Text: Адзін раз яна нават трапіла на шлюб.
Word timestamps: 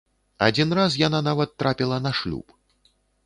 Адзін 0.45 0.69
раз 0.79 0.95
яна 1.01 1.19
нават 1.29 1.53
трапіла 1.63 1.97
на 2.05 2.11
шлюб. 2.21 2.47